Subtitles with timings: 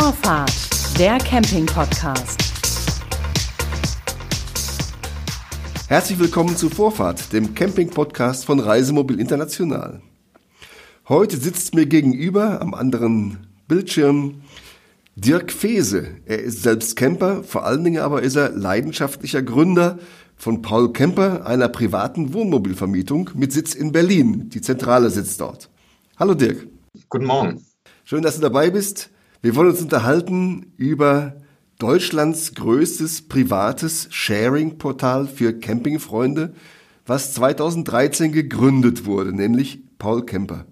[0.00, 0.52] Vorfahrt,
[0.96, 2.38] der Camping-Podcast.
[5.88, 10.00] Herzlich willkommen zu Vorfahrt, dem Camping-Podcast von Reisemobil International.
[11.08, 14.42] Heute sitzt mir gegenüber am anderen Bildschirm
[15.16, 16.06] Dirk Fese.
[16.26, 19.98] Er ist selbst Camper, vor allen Dingen aber ist er leidenschaftlicher Gründer
[20.36, 24.48] von Paul Camper, einer privaten Wohnmobilvermietung mit Sitz in Berlin.
[24.50, 25.68] Die Zentrale sitzt dort.
[26.16, 26.68] Hallo Dirk.
[27.08, 27.66] Guten Morgen.
[28.04, 29.10] Schön, dass du dabei bist.
[29.40, 31.36] Wir wollen uns unterhalten über
[31.78, 36.54] Deutschlands größtes privates Sharing-Portal für Campingfreunde,
[37.06, 40.66] was 2013 gegründet wurde, nämlich Paul Camper.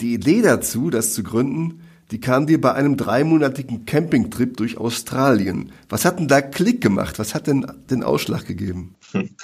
[0.00, 5.70] Die Idee dazu, das zu gründen, die kam dir bei einem dreimonatigen Campingtrip durch Australien.
[5.88, 7.20] Was hat denn da Klick gemacht?
[7.20, 8.96] Was hat denn den Ausschlag gegeben?
[9.12, 9.30] Hm.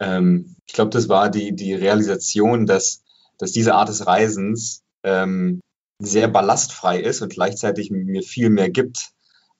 [0.00, 3.02] Ähm, ich glaube, das war die, die Realisation, dass,
[3.36, 5.60] dass diese Art des Reisens ähm,
[5.98, 9.10] sehr ballastfrei ist und gleichzeitig mir viel mehr gibt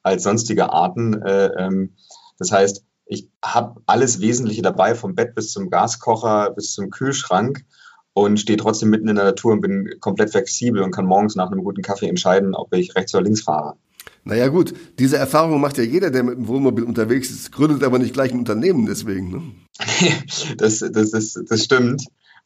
[0.03, 1.21] als sonstige Arten.
[1.23, 1.97] Äh, ähm,
[2.39, 7.65] das heißt, ich habe alles Wesentliche dabei, vom Bett bis zum Gaskocher bis zum Kühlschrank
[8.13, 11.51] und stehe trotzdem mitten in der Natur und bin komplett flexibel und kann morgens nach
[11.51, 13.77] einem guten Kaffee entscheiden, ob ich rechts oder links fahre.
[14.25, 17.99] Naja gut, diese Erfahrung macht ja jeder, der mit dem Wohnmobil unterwegs ist, gründet aber
[17.99, 19.31] nicht gleich ein Unternehmen deswegen.
[19.31, 19.43] Ne?
[20.59, 22.05] das, das, das, das stimmt.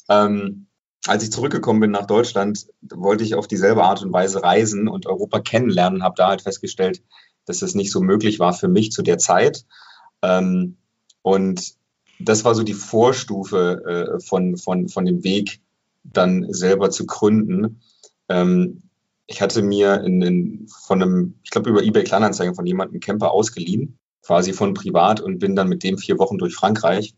[0.09, 0.67] Ähm,
[1.07, 5.07] als ich zurückgekommen bin nach Deutschland, wollte ich auf dieselbe Art und Weise reisen und
[5.07, 7.03] Europa kennenlernen, habe da halt festgestellt,
[7.45, 9.65] dass das nicht so möglich war für mich zu der Zeit.
[10.23, 10.77] Ähm,
[11.23, 11.75] und
[12.21, 15.61] das war so die Vorstufe äh, von, von, von dem Weg,
[16.05, 17.81] dann selber zu gründen.
[18.29, 18.83] Ähm,
[19.27, 23.01] ich hatte mir in, in, von einem, ich glaube über eBay Kleinanzeigen von jemandem einen
[23.01, 27.15] Camper ausgeliehen, quasi von privat und bin dann mit dem vier Wochen durch Frankreich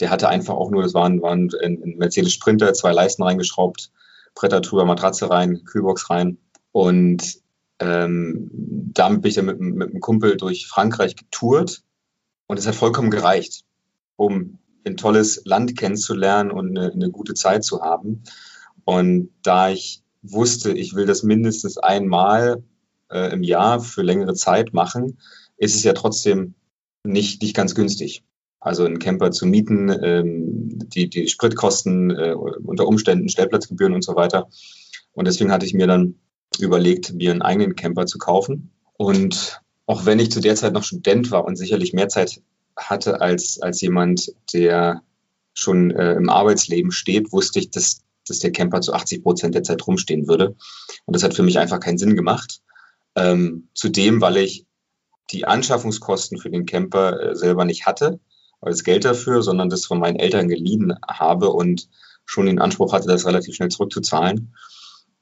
[0.00, 3.90] der hatte einfach auch nur, das waren, waren ein Mercedes Sprinter, zwei Leisten reingeschraubt,
[4.34, 6.38] Bretter drüber, Matratze rein, Kühlbox rein.
[6.72, 7.38] Und
[7.78, 11.82] ähm, damit bin ich dann mit, mit einem Kumpel durch Frankreich getourt.
[12.46, 13.64] Und es hat vollkommen gereicht,
[14.16, 18.24] um ein tolles Land kennenzulernen und eine, eine gute Zeit zu haben.
[18.84, 22.64] Und da ich wusste, ich will das mindestens einmal
[23.10, 25.18] äh, im Jahr für längere Zeit machen,
[25.56, 26.54] ist es ja trotzdem
[27.04, 28.24] nicht, nicht ganz günstig
[28.64, 34.16] also einen Camper zu mieten, ähm, die, die Spritkosten, äh, unter Umständen Stellplatzgebühren und so
[34.16, 34.48] weiter.
[35.12, 36.14] Und deswegen hatte ich mir dann
[36.58, 38.72] überlegt, mir einen eigenen Camper zu kaufen.
[38.96, 42.40] Und auch wenn ich zu der Zeit noch Student war und sicherlich mehr Zeit
[42.74, 45.02] hatte als, als jemand, der
[45.52, 49.62] schon äh, im Arbeitsleben steht, wusste ich, dass, dass der Camper zu 80 Prozent der
[49.62, 50.56] Zeit rumstehen würde.
[51.04, 52.62] Und das hat für mich einfach keinen Sinn gemacht.
[53.14, 54.64] Ähm, zudem, weil ich
[55.32, 58.20] die Anschaffungskosten für den Camper äh, selber nicht hatte
[58.64, 61.88] als Geld dafür, sondern das von meinen Eltern geliehen habe und
[62.24, 64.54] schon den Anspruch hatte, das relativ schnell zurückzuzahlen.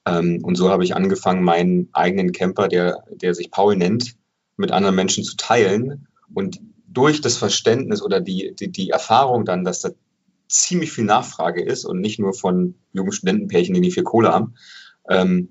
[0.05, 4.15] Ähm, und so habe ich angefangen, meinen eigenen Camper, der, der sich Paul nennt,
[4.57, 6.07] mit anderen Menschen zu teilen.
[6.33, 9.89] Und durch das Verständnis oder die, die, die Erfahrung dann, dass da
[10.47, 14.55] ziemlich viel Nachfrage ist und nicht nur von jungen Studentenpärchen, die nicht viel Kohle haben,
[15.09, 15.49] ähm,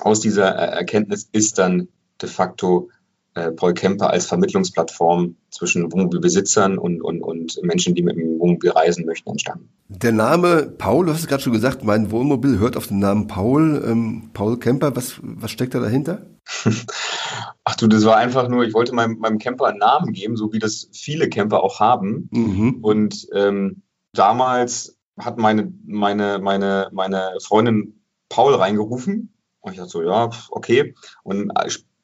[0.00, 1.88] aus dieser Erkenntnis ist dann
[2.20, 2.90] de facto
[3.34, 8.70] äh, Paul Kemper als Vermittlungsplattform zwischen Wohnmobilbesitzern und, und, und Menschen, die mit dem Wohnmobil
[8.70, 9.68] reisen möchten, entstanden.
[9.88, 13.26] Der Name Paul, du hast es gerade schon gesagt, mein Wohnmobil hört auf den Namen
[13.26, 13.82] Paul.
[13.86, 16.26] Ähm, Paul Kemper, was, was steckt da dahinter?
[17.64, 20.52] Ach du, das war einfach nur, ich wollte meinem, meinem Camper einen Namen geben, so
[20.52, 22.28] wie das viele Camper auch haben.
[22.30, 22.78] Mhm.
[22.82, 29.34] Und ähm, damals hat meine, meine, meine, meine Freundin Paul reingerufen.
[29.60, 30.94] Und ich dachte so, ja, okay.
[31.22, 31.50] Und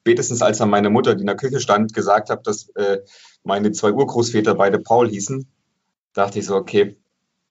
[0.01, 2.99] spätestens als dann meine Mutter, die in der Küche stand, gesagt hat, dass äh,
[3.43, 5.47] meine zwei Urgroßväter beide Paul hießen,
[6.13, 6.97] dachte ich so, okay,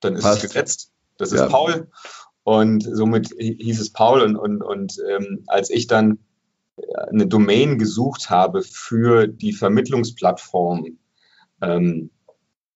[0.00, 0.44] dann ist Passt.
[0.44, 0.90] es gesetzt.
[1.16, 1.44] Das ja.
[1.44, 1.88] ist Paul.
[2.42, 4.22] Und somit hieß es Paul.
[4.22, 6.18] Und, und, und ähm, als ich dann
[6.76, 10.98] äh, eine Domain gesucht habe für die Vermittlungsplattform,
[11.62, 12.10] ähm,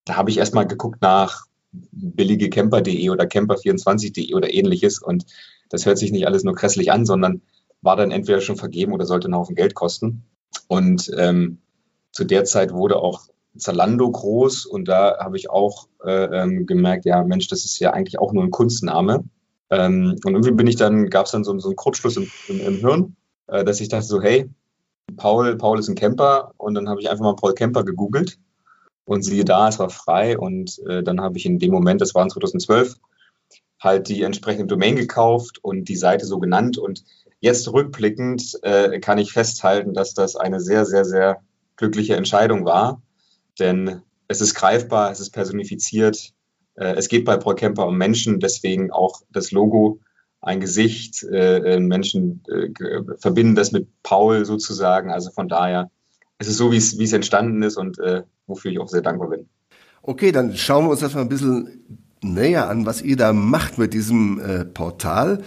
[0.04, 5.02] da habe ich erstmal geguckt nach billigecamper.de oder camper24.de oder ähnliches.
[5.02, 5.24] Und
[5.68, 7.42] das hört sich nicht alles nur grässlich an, sondern
[7.84, 10.25] war dann entweder schon vergeben oder sollte einen Haufen Geld kosten.
[10.69, 11.58] Und ähm,
[12.12, 17.04] zu der Zeit wurde auch Zalando groß und da habe ich auch äh, ähm, gemerkt,
[17.04, 19.25] ja Mensch, das ist ja eigentlich auch nur ein Kunstname.
[19.70, 22.60] Ähm, und irgendwie bin ich dann, gab es dann so, so einen Kurzschluss im, im,
[22.60, 23.16] im Hirn,
[23.46, 24.50] äh, dass ich dachte so, hey,
[25.16, 28.38] Paul, Paul ist ein Camper und dann habe ich einfach mal Paul Camper gegoogelt
[29.04, 32.14] und siehe da, es war frei und äh, dann habe ich in dem Moment, das
[32.14, 32.96] war in 2012,
[33.78, 37.04] halt die entsprechende Domain gekauft und die Seite so genannt und
[37.44, 41.43] Jetzt rückblickend äh, kann ich festhalten, dass das eine sehr, sehr, sehr
[41.76, 43.02] glückliche Entscheidung war,
[43.58, 46.32] denn es ist greifbar, es ist personifiziert,
[46.75, 50.00] äh, es geht bei ProCamper um Menschen, deswegen auch das Logo
[50.41, 51.23] ein Gesicht.
[51.25, 52.70] Äh, äh Menschen äh,
[53.19, 55.11] verbinden das mit Paul sozusagen.
[55.11, 55.90] Also von daher
[56.38, 59.02] es ist so, wie es, wie es entstanden ist und äh, wofür ich auch sehr
[59.02, 59.50] dankbar bin.
[60.00, 63.76] Okay, dann schauen wir uns das mal ein bisschen näher an, was ihr da macht
[63.76, 65.44] mit diesem äh, Portal.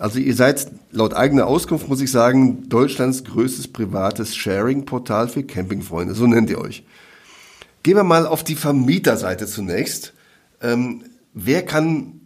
[0.00, 6.14] Also ihr seid laut eigener Auskunft, muss ich sagen, Deutschlands größtes privates Sharing-Portal für Campingfreunde.
[6.14, 6.84] So nennt ihr euch.
[7.82, 10.14] Gehen wir mal auf die Vermieterseite zunächst.
[10.62, 11.04] Ähm,
[11.34, 12.20] wer kann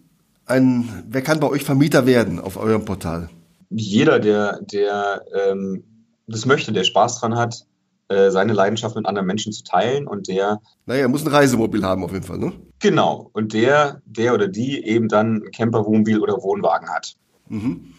[0.46, 3.28] ein, wer kann bei euch Vermieter werden auf eurem Portal?
[3.70, 5.82] Jeder, der, der ähm,
[6.28, 7.66] das möchte, der Spaß dran hat,
[8.06, 10.60] äh, seine Leidenschaft mit anderen Menschen zu teilen und der.
[10.86, 12.52] Naja, er muss ein Reisemobil haben auf jeden Fall, ne?
[12.78, 13.30] Genau.
[13.32, 17.16] Und der, der oder die eben dann Camper, Wohnmobil oder Wohnwagen hat.
[17.48, 17.94] Mhm.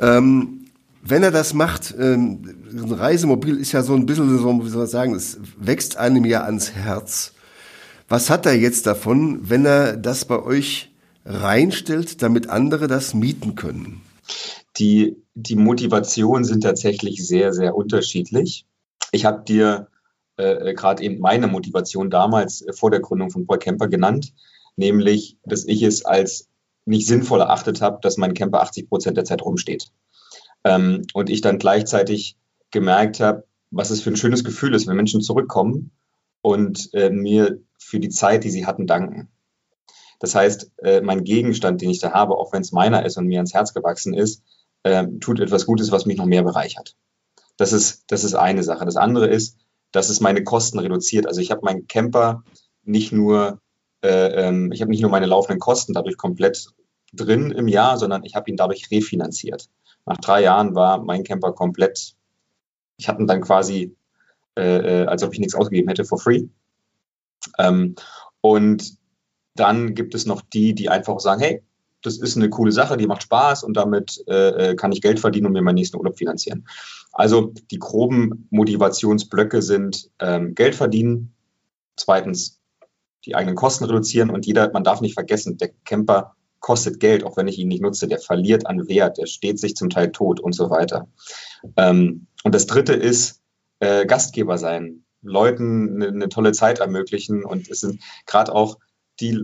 [0.00, 0.66] Ähm,
[1.02, 4.78] wenn er das macht, ähm, ein Reisemobil ist ja so ein bisschen so, wie soll
[4.78, 7.32] man sagen, es wächst einem ja ans Herz.
[8.08, 10.92] Was hat er jetzt davon, wenn er das bei euch
[11.24, 14.00] reinstellt, damit andere das mieten können?
[14.78, 18.66] Die, die Motivationen sind tatsächlich sehr, sehr unterschiedlich.
[19.12, 19.88] Ich habe dir
[20.36, 24.32] äh, gerade eben meine Motivation damals äh, vor der Gründung von Paul Camper genannt,
[24.76, 26.48] nämlich, dass ich es als
[26.88, 29.90] nicht sinnvoll erachtet habe, dass mein Camper 80 Prozent der Zeit rumsteht.
[30.64, 32.36] Ähm, und ich dann gleichzeitig
[32.70, 35.92] gemerkt habe, was es für ein schönes Gefühl ist, wenn Menschen zurückkommen
[36.40, 39.28] und äh, mir für die Zeit, die sie hatten, danken.
[40.18, 43.26] Das heißt, äh, mein Gegenstand, den ich da habe, auch wenn es meiner ist und
[43.26, 44.42] mir ans Herz gewachsen ist,
[44.82, 46.96] äh, tut etwas Gutes, was mich noch mehr bereichert.
[47.56, 48.84] Das ist, das ist eine Sache.
[48.84, 49.58] Das andere ist,
[49.92, 51.26] dass es meine Kosten reduziert.
[51.26, 52.44] Also ich habe meinen Camper
[52.82, 53.60] nicht nur,
[54.02, 56.68] äh, ähm, ich habe nicht nur meine laufenden Kosten dadurch komplett
[57.12, 59.68] drin im Jahr, sondern ich habe ihn dadurch refinanziert.
[60.06, 62.14] Nach drei Jahren war mein Camper komplett,
[62.96, 63.96] ich hatte ihn dann quasi,
[64.56, 66.44] äh, äh, als ob ich nichts ausgegeben hätte, for free.
[67.58, 67.94] Ähm,
[68.40, 68.98] und
[69.54, 71.62] dann gibt es noch die, die einfach sagen, hey,
[72.02, 75.18] das ist eine coole Sache, die macht Spaß und damit äh, äh, kann ich Geld
[75.18, 76.66] verdienen und mir meinen nächsten Urlaub finanzieren.
[77.12, 81.34] Also die groben Motivationsblöcke sind ähm, Geld verdienen,
[81.96, 82.57] zweitens
[83.24, 87.36] die eigenen Kosten reduzieren und jeder, man darf nicht vergessen, der Camper kostet Geld, auch
[87.36, 90.40] wenn ich ihn nicht nutze, der verliert an Wert, der steht sich zum Teil tot
[90.40, 91.08] und so weiter.
[91.76, 93.40] Ähm, und das dritte ist
[93.80, 98.78] äh, Gastgeber sein, Leuten eine, eine tolle Zeit ermöglichen und es sind gerade auch
[99.20, 99.36] die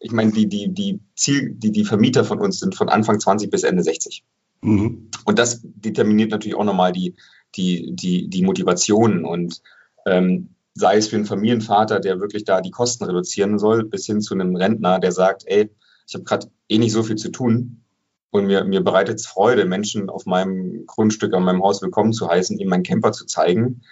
[0.00, 3.50] ich meine, die, die, die Ziel, die, die Vermieter von uns sind von Anfang 20
[3.50, 4.24] bis Ende 60.
[4.62, 5.10] Mhm.
[5.24, 7.14] Und das determiniert natürlich auch nochmal die,
[7.54, 9.62] die, die, die Motivationen und
[10.06, 14.20] ähm, sei es für einen Familienvater, der wirklich da die Kosten reduzieren soll, bis hin
[14.20, 15.70] zu einem Rentner, der sagt, ey,
[16.06, 17.82] ich habe gerade eh nicht so viel zu tun
[18.30, 22.28] und mir, mir bereitet es Freude, Menschen auf meinem Grundstück, an meinem Haus willkommen zu
[22.28, 23.82] heißen, ihm meinen Camper zu zeigen,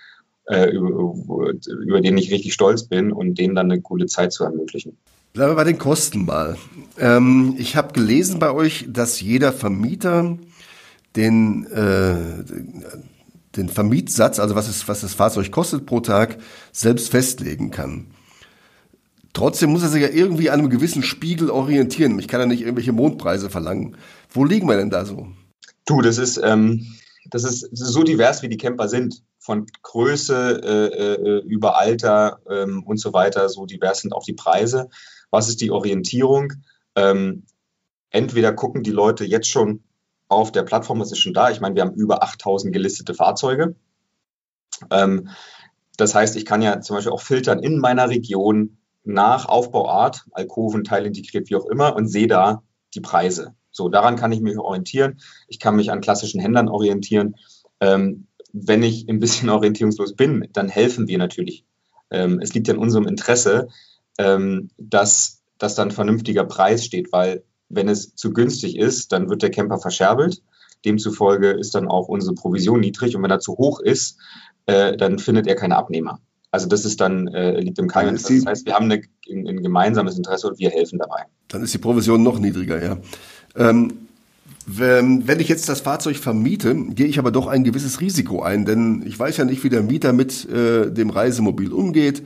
[0.45, 4.45] äh, über, über den ich richtig stolz bin und denen dann eine coole Zeit zu
[4.45, 4.97] ermöglichen.
[5.33, 6.57] Bleiben wir bei den Kosten mal.
[6.99, 10.39] Ähm, ich habe gelesen bei euch, dass jeder Vermieter
[11.17, 12.45] den, äh,
[13.59, 16.39] den Vermietsatz, also was, es, was das Fahrzeug kostet pro Tag,
[16.73, 18.07] selbst festlegen kann.
[19.35, 22.19] Trotzdem muss er sich ja irgendwie an einem gewissen Spiegel orientieren.
[22.19, 23.97] Ich kann ja nicht irgendwelche Mondpreise verlangen.
[24.31, 25.29] Wo liegen wir denn da so?
[25.85, 26.87] Du, das ist, ähm,
[27.27, 29.23] das ist so divers, wie die Camper sind.
[29.39, 34.35] Von Größe äh, äh, über Alter ähm, und so weiter, so divers sind auch die
[34.35, 34.89] Preise.
[35.31, 36.55] Was ist die Orientierung?
[36.97, 37.45] Ähm,
[38.11, 39.85] entweder gucken die Leute jetzt schon
[40.29, 41.51] auf der Plattform, was ist schon da.
[41.51, 43.75] Ich meine, wir haben über 8000 gelistete Fahrzeuge.
[44.91, 45.31] Ähm,
[45.97, 50.85] das heißt, ich kann ja zum Beispiel auch filtern in meiner Region nach Aufbauart, Alkoven,
[50.85, 52.63] teilintegriert, wie auch immer, und sehe da
[52.95, 53.55] die Preise.
[53.71, 55.21] So, daran kann ich mich orientieren.
[55.49, 57.37] Ich kann mich an klassischen Händlern orientieren.
[57.81, 61.65] Ähm, wenn ich ein bisschen orientierungslos bin, dann helfen wir natürlich.
[62.11, 63.69] Ähm, es liegt ja in unserem Interesse,
[64.19, 69.29] ähm, dass, dass dann ein vernünftiger Preis steht, weil wenn es zu günstig ist, dann
[69.29, 70.43] wird der Camper verscherbelt.
[70.85, 74.19] Demzufolge ist dann auch unsere Provision niedrig und wenn er zu hoch ist,
[74.67, 76.21] äh, dann findet er keine Abnehmer.
[76.51, 78.13] Also das ist dann, äh, liegt im Keim.
[78.15, 81.25] Das heißt, wir haben eine, ein, ein, gemeinsames Interesse und wir helfen dabei.
[81.49, 82.99] Dann ist die Provision noch niedriger, ja.
[83.57, 83.93] Ähm,
[84.71, 89.03] wenn ich jetzt das Fahrzeug vermiete, gehe ich aber doch ein gewisses Risiko ein, denn
[89.07, 92.23] ich weiß ja nicht, wie der Mieter mit äh, dem Reisemobil umgeht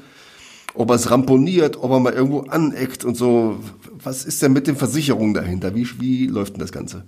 [0.74, 3.58] ob er es ramponiert, ob er mal irgendwo aneckt und so.
[4.02, 5.74] Was ist denn mit den Versicherungen dahinter?
[5.74, 7.04] Wie, wie läuft denn das Ganze?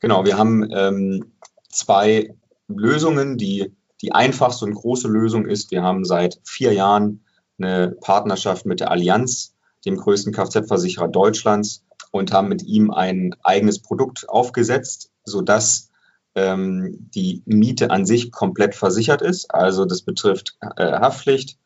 [0.00, 1.32] Genau, wir haben ähm,
[1.70, 2.34] zwei
[2.68, 3.36] Lösungen.
[3.36, 7.24] Die, die einfachste und große Lösung ist, wir haben seit vier Jahren
[7.58, 9.54] eine Partnerschaft mit der Allianz,
[9.84, 15.90] dem größten Kfz-Versicherer Deutschlands, und haben mit ihm ein eigenes Produkt aufgesetzt, sodass
[16.34, 19.52] ähm, die Miete an sich komplett versichert ist.
[19.52, 21.58] Also das betrifft äh, Haftpflicht,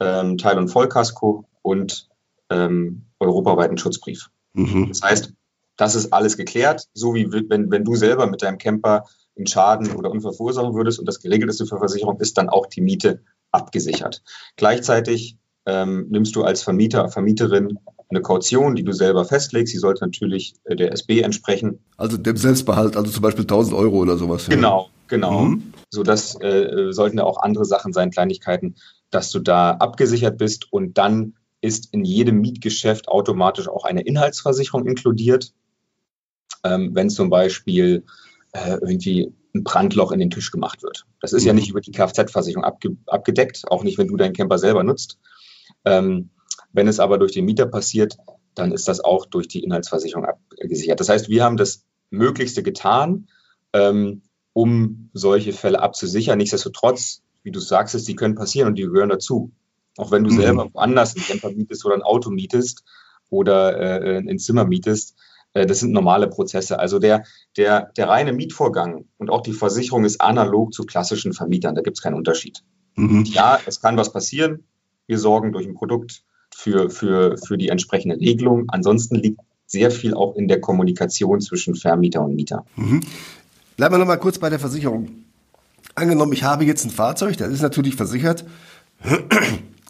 [0.00, 2.08] ähm, Teil- und Vollkasko und
[2.50, 4.30] ähm, europaweiten Schutzbrief.
[4.54, 4.88] Mhm.
[4.88, 5.32] Das heißt,
[5.76, 9.04] Das ist alles geklärt, so wie wenn, wenn du selber mit deinem Camper
[9.36, 12.66] einen Schaden oder Unfall verursachen würdest und das geregelt ist für Versicherung, ist dann auch
[12.66, 14.22] die Miete abgesichert.
[14.56, 17.78] Gleichzeitig ähm, nimmst du als Vermieter, Vermieterin
[18.08, 19.72] eine Kaution, die du selber festlegst.
[19.72, 21.78] Sie sollte natürlich äh, der SB entsprechen.
[21.96, 24.46] Also dem Selbstbehalt, also zum Beispiel 1000 Euro oder sowas.
[24.48, 25.40] Genau, genau.
[25.40, 25.72] Mhm.
[25.90, 28.76] So das äh, sollten ja auch andere Sachen sein, Kleinigkeiten,
[29.10, 34.86] dass du da abgesichert bist und dann ist in jedem Mietgeschäft automatisch auch eine Inhaltsversicherung
[34.86, 35.52] inkludiert.
[36.64, 38.04] Ähm, wenn zum Beispiel
[38.52, 41.06] äh, irgendwie ein Brandloch in den Tisch gemacht wird.
[41.20, 41.48] Das ist mhm.
[41.48, 45.18] ja nicht über die Kfz-Versicherung abge abgedeckt, auch nicht, wenn du deinen Camper selber nutzt.
[45.84, 46.30] Ähm,
[46.72, 48.16] wenn es aber durch den Mieter passiert,
[48.54, 51.00] dann ist das auch durch die Inhaltsversicherung abgesichert.
[51.00, 53.28] Das heißt, wir haben das Möglichste getan,
[53.72, 56.38] ähm, um solche Fälle abzusichern.
[56.38, 59.52] Nichtsdestotrotz, wie du sagst, die können passieren und die gehören dazu.
[59.96, 60.40] Auch wenn du mhm.
[60.40, 62.84] selber woanders einen Camper mietest oder ein Auto mietest
[63.30, 65.16] oder äh, ein Zimmer mietest,
[65.54, 66.78] äh, das sind normale Prozesse.
[66.78, 67.24] Also der,
[67.56, 71.74] der, der reine Mietvorgang und auch die Versicherung ist analog zu klassischen Vermietern.
[71.74, 72.62] Da gibt es keinen Unterschied.
[72.94, 73.24] Mhm.
[73.24, 74.64] Ja, es kann was passieren.
[75.06, 76.22] Wir sorgen durch ein Produkt
[76.54, 78.64] für, für, für die entsprechende Regelung.
[78.68, 82.64] Ansonsten liegt sehr viel auch in der Kommunikation zwischen Vermieter und Mieter.
[82.76, 83.02] Mhm.
[83.78, 85.08] Bleiben wir nochmal kurz bei der Versicherung.
[85.94, 88.44] Angenommen, ich habe jetzt ein Fahrzeug, das ist natürlich versichert.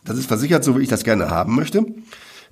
[0.05, 1.85] Das ist versichert, so wie ich das gerne haben möchte.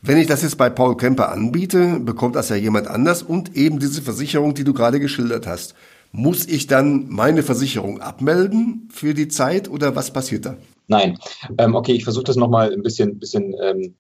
[0.03, 3.79] Wenn ich das jetzt bei Paul Kemper anbiete, bekommt das ja jemand anders und eben
[3.79, 5.75] diese Versicherung, die du gerade geschildert hast.
[6.13, 10.57] Muss ich dann meine Versicherung abmelden für die Zeit oder was passiert da?
[10.87, 11.19] Nein.
[11.57, 13.95] Ähm, okay, ich versuche das nochmal ein bisschen, bisschen ähm,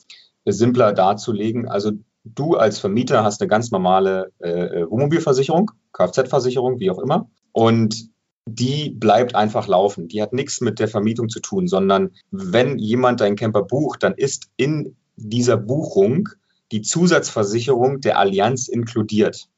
[0.44, 1.66] simpler darzulegen.
[1.66, 1.92] Also
[2.34, 7.28] du als Vermieter hast eine ganz normale äh, Wohnmobilversicherung, Kfz-Versicherung, wie auch immer.
[7.52, 8.10] Und
[8.46, 10.08] die bleibt einfach laufen.
[10.08, 14.14] Die hat nichts mit der Vermietung zu tun, sondern wenn jemand deinen Camper bucht, dann
[14.14, 16.28] ist in dieser Buchung
[16.72, 19.48] die Zusatzversicherung der Allianz inkludiert.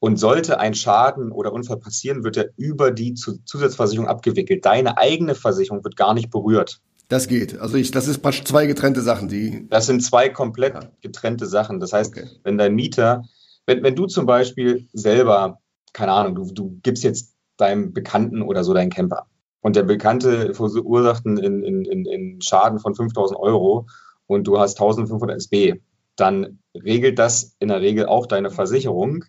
[0.00, 4.66] Und sollte ein Schaden oder Unfall passieren, wird er über die Zusatzversicherung abgewickelt.
[4.66, 6.82] Deine eigene Versicherung wird gar nicht berührt.
[7.08, 7.58] Das geht.
[7.58, 9.66] Also ich, das ist zwei getrennte Sachen, die.
[9.68, 10.90] Das sind zwei komplett ja.
[11.02, 11.80] getrennte Sachen.
[11.80, 12.28] Das heißt, okay.
[12.42, 13.24] wenn dein Mieter,
[13.66, 15.60] wenn, wenn du zum Beispiel selber,
[15.92, 19.26] keine Ahnung, du, du gibst jetzt deinem Bekannten oder so deinen Camper
[19.60, 23.86] und der Bekannte verursacht einen in, in, in Schaden von 5000 Euro
[24.26, 25.80] und du hast 1500 SB,
[26.16, 29.24] dann regelt das in der Regel auch deine Versicherung.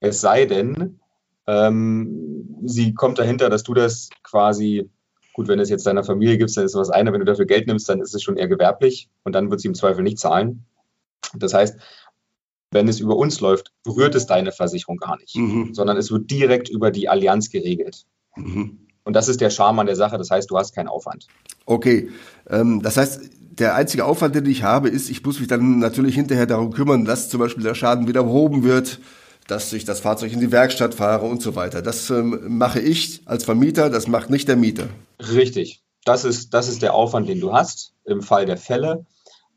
[0.00, 1.00] Es sei denn,
[1.46, 4.90] ähm, sie kommt dahinter, dass du das quasi,
[5.34, 7.66] gut, wenn es jetzt deiner Familie gibt, dann ist das eine, wenn du dafür Geld
[7.66, 10.64] nimmst, dann ist es schon eher gewerblich und dann wird sie im Zweifel nicht zahlen.
[11.34, 11.78] Das heißt,
[12.70, 15.74] wenn es über uns läuft, berührt es deine Versicherung gar nicht, mhm.
[15.74, 18.04] sondern es wird direkt über die Allianz geregelt.
[18.36, 18.86] Mhm.
[19.04, 20.18] Und das ist der Charme an der Sache.
[20.18, 21.26] Das heißt, du hast keinen Aufwand.
[21.66, 22.08] Okay.
[22.48, 26.14] Ähm, das heißt, der einzige Aufwand, den ich habe, ist, ich muss mich dann natürlich
[26.14, 29.00] hinterher darum kümmern, dass zum Beispiel der Schaden wieder behoben wird,
[29.46, 31.82] dass ich das Fahrzeug in die Werkstatt fahre und so weiter.
[31.82, 34.88] Das ähm, mache ich als Vermieter, das macht nicht der Mieter.
[35.20, 35.82] Richtig.
[36.04, 39.06] Das ist, das ist der Aufwand, den du hast im Fall der Fälle.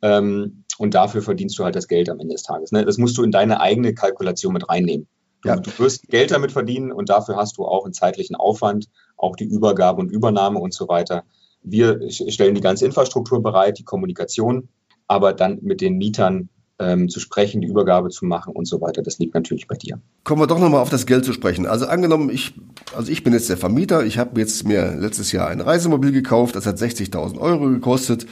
[0.02, 2.72] Ähm, und dafür verdienst du halt das Geld am Ende des Tages.
[2.72, 2.86] Ne?
[2.86, 5.08] Das musst du in deine eigene Kalkulation mit reinnehmen.
[5.42, 5.56] Du, ja.
[5.56, 9.46] du wirst Geld damit verdienen und dafür hast du auch einen zeitlichen Aufwand, auch die
[9.46, 11.24] Übergabe und Übernahme und so weiter.
[11.64, 14.70] Wir stellen die ganze Infrastruktur bereit, die Kommunikation,
[15.08, 19.02] aber dann mit den Mietern ähm, zu sprechen, die Übergabe zu machen und so weiter,
[19.02, 20.00] das liegt natürlich bei dir.
[20.24, 21.66] Kommen wir doch nochmal auf das Geld zu sprechen.
[21.66, 22.54] Also angenommen, ich,
[22.96, 26.56] also ich bin jetzt der Vermieter, ich habe jetzt mir letztes Jahr ein Reisemobil gekauft,
[26.56, 28.28] das hat 60.000 Euro gekostet,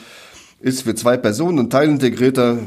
[0.59, 2.59] ist für zwei Personen ein Teilintegrierter,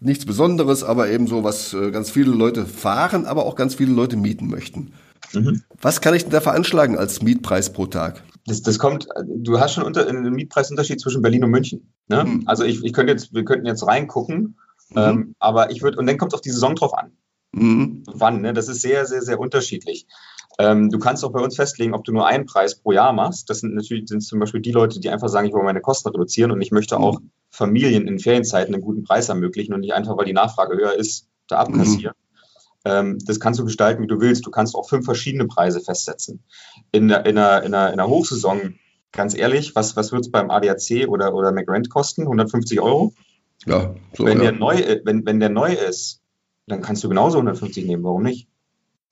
[0.00, 3.92] nichts Besonderes, aber eben so, was äh, ganz viele Leute fahren, aber auch ganz viele
[3.92, 4.92] Leute mieten möchten.
[5.32, 5.62] Mhm.
[5.80, 8.22] Was kann ich denn da veranschlagen als Mietpreis pro Tag?
[8.46, 11.92] Das, das kommt, du hast schon unter, einen Mietpreisunterschied zwischen Berlin und München.
[12.08, 12.24] Ne?
[12.24, 12.42] Mhm.
[12.46, 14.58] Also ich, ich könnte jetzt, wir könnten jetzt reingucken,
[14.90, 14.96] mhm.
[14.96, 17.12] ähm, aber ich würde, und dann kommt es auf die Saison drauf an.
[17.52, 18.04] Mhm.
[18.06, 18.52] Wann, ne?
[18.52, 20.06] Das ist sehr, sehr, sehr unterschiedlich.
[20.58, 23.50] Ähm, du kannst auch bei uns festlegen, ob du nur einen Preis pro Jahr machst.
[23.50, 26.08] Das sind natürlich sind zum Beispiel die Leute, die einfach sagen, ich will meine Kosten
[26.08, 27.30] reduzieren und ich möchte auch mhm.
[27.50, 31.28] Familien in Ferienzeiten einen guten Preis ermöglichen und nicht einfach, weil die Nachfrage höher ist,
[31.48, 32.14] da abkassieren.
[32.86, 34.46] Ähm, das kannst du gestalten, wie du willst.
[34.46, 36.44] Du kannst auch fünf verschiedene Preise festsetzen.
[36.92, 38.76] In der, in der, in der, in der Hochsaison,
[39.10, 42.22] ganz ehrlich, was, was wird es beim ADAC oder, oder McRent kosten?
[42.22, 43.12] 150 Euro?
[43.66, 44.44] Ja, so, wenn, ja.
[44.44, 46.20] Der neu, wenn, wenn der neu ist,
[46.68, 48.04] dann kannst du genauso 150 nehmen.
[48.04, 48.48] Warum nicht?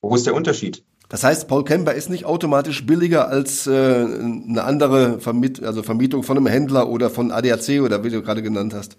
[0.01, 0.85] Wo ist der Unterschied?
[1.09, 6.23] Das heißt, Paul Kemper ist nicht automatisch billiger als äh, eine andere Vermiet also Vermietung
[6.23, 8.97] von einem Händler oder von ADAC oder wie du gerade genannt hast.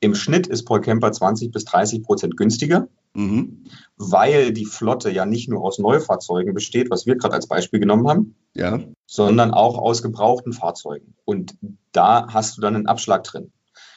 [0.00, 3.64] Im Schnitt ist Paul Kemper 20 bis 30 Prozent günstiger, mhm.
[3.96, 8.08] weil die Flotte ja nicht nur aus Neufahrzeugen besteht, was wir gerade als Beispiel genommen
[8.08, 8.80] haben, ja.
[9.06, 11.14] sondern auch aus gebrauchten Fahrzeugen.
[11.24, 11.56] Und
[11.92, 13.52] da hast du dann einen Abschlag drin.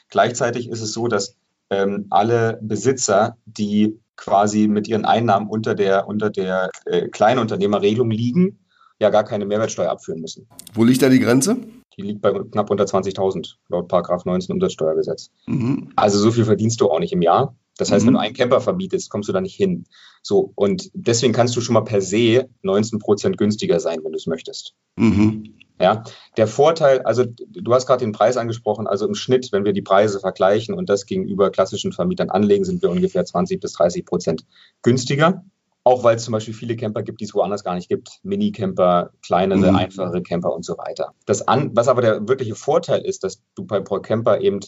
[0.09, 1.35] Gleichzeitig ist es so, dass
[1.69, 8.59] ähm, alle Besitzer, die quasi mit ihren Einnahmen unter der, unter der äh, Kleinunternehmerregelung liegen,
[8.99, 10.47] ja gar keine Mehrwertsteuer abführen müssen.
[10.73, 11.57] Wo liegt da die Grenze?
[11.95, 15.31] Die liegt bei knapp unter 20.000 laut Paragraph 19 Umsatzsteuergesetz.
[15.47, 15.91] Mhm.
[15.95, 17.55] Also so viel verdienst du auch nicht im Jahr.
[17.79, 18.07] Das heißt, mhm.
[18.07, 19.85] wenn du einen Camper vermietest, kommst du da nicht hin.
[20.21, 24.17] So, und deswegen kannst du schon mal per se 19 Prozent günstiger sein, wenn du
[24.17, 24.73] es möchtest.
[24.97, 25.55] Mhm.
[25.79, 26.03] Ja,
[26.35, 29.81] der Vorteil, also du hast gerade den Preis angesprochen, also im Schnitt, wenn wir die
[29.81, 34.45] Preise vergleichen und das gegenüber klassischen Vermietern anlegen, sind wir ungefähr 20 bis 30 Prozent
[34.81, 35.45] günstiger.
[35.85, 38.19] Auch weil es zum Beispiel viele Camper gibt, die es woanders gar nicht gibt.
[38.23, 39.77] Mini-Camper, kleinere, mhm.
[39.77, 41.13] einfachere Camper und so weiter.
[41.25, 44.59] Das an, was aber der wirkliche Vorteil ist, dass du bei Pro Camper eben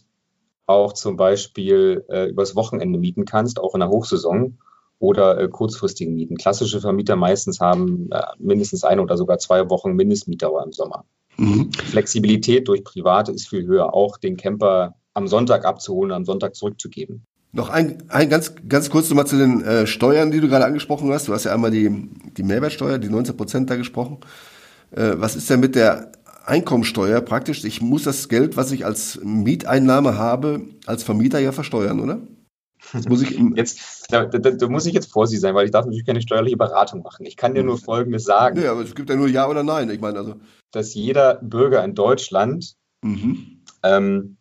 [0.71, 4.57] auch zum Beispiel äh, übers Wochenende mieten kannst, auch in der Hochsaison
[4.99, 6.37] oder äh, kurzfristigen Mieten.
[6.37, 11.05] Klassische Vermieter meistens haben äh, mindestens eine oder sogar zwei Wochen Mindestmietdauer im Sommer.
[11.37, 11.71] Mhm.
[11.71, 16.55] Flexibilität durch Private ist viel höher, auch den Camper am Sonntag abzuholen und am Sonntag
[16.55, 17.25] zurückzugeben.
[17.53, 21.11] Noch ein, ein ganz, ganz kurz nochmal zu den äh, Steuern, die du gerade angesprochen
[21.11, 21.27] hast.
[21.27, 24.19] Du hast ja einmal die, die Mehrwertsteuer, die 19 Prozent da gesprochen.
[24.91, 26.11] Äh, was ist denn mit der
[26.45, 27.63] Einkommensteuer praktisch?
[27.63, 32.19] Ich muss das Geld, was ich als Mieteinnahme habe, als Vermieter ja versteuern, oder?
[32.93, 35.85] Das muss ich jetzt, da, da, da, muss ich jetzt vorsichtig sein, weil ich darf
[35.85, 37.25] natürlich keine steuerliche Beratung machen.
[37.25, 38.59] Ich kann dir nur Folgendes sagen.
[38.59, 39.89] Nee, aber es gibt ja nur Ja oder Nein.
[39.89, 40.35] Ich meine also.
[40.71, 43.61] Dass jeder Bürger in Deutschland, mhm.
[43.83, 44.37] ähm,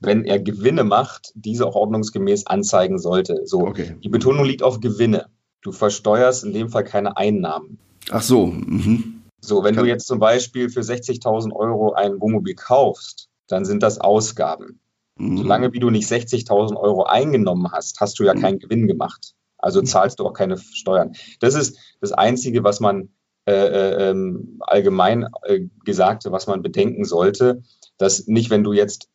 [0.00, 3.42] wenn er Gewinne macht, diese auch ordnungsgemäß anzeigen sollte.
[3.44, 3.96] So, okay.
[4.02, 5.26] die Betonung liegt auf Gewinne.
[5.62, 7.78] Du versteuerst in dem Fall keine Einnahmen.
[8.10, 8.46] Ach so.
[8.46, 9.17] Mhm.
[9.40, 14.00] So, wenn du jetzt zum Beispiel für 60.000 Euro ein Wohnmobil kaufst, dann sind das
[14.00, 14.80] Ausgaben.
[15.16, 15.38] Mhm.
[15.38, 18.40] Solange wie du nicht 60.000 Euro eingenommen hast, hast du ja mhm.
[18.40, 19.34] keinen Gewinn gemacht.
[19.58, 21.12] Also zahlst du auch keine Steuern.
[21.40, 23.10] Das ist das Einzige, was man
[23.46, 27.62] äh, äh, ähm, allgemein äh, gesagt, was man bedenken sollte,
[27.96, 29.08] dass nicht, wenn du jetzt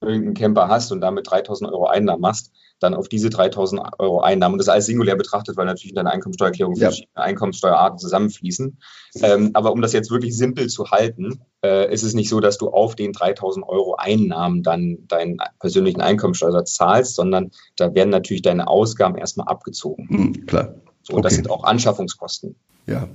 [0.00, 4.54] irgendeinen Camper hast und damit 3.000 Euro Einnahmen machst, dann auf diese 3000 Euro Einnahmen,
[4.54, 6.88] und das alles singulär betrachtet, weil natürlich in deiner Einkommensteuererklärung ja.
[6.88, 8.78] verschiedene Einkommensteuerarten zusammenfließen.
[9.22, 12.58] Ähm, aber um das jetzt wirklich simpel zu halten, äh, ist es nicht so, dass
[12.58, 18.42] du auf den 3000 Euro Einnahmen dann deinen persönlichen Einkommensteuersatz zahlst, sondern da werden natürlich
[18.42, 20.06] deine Ausgaben erstmal abgezogen.
[20.08, 20.74] Mhm, klar.
[21.02, 21.22] So, okay.
[21.22, 22.56] Das sind auch Anschaffungskosten.
[22.86, 23.08] Ja,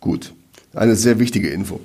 [0.00, 0.32] gut.
[0.74, 1.80] Eine sehr wichtige Info.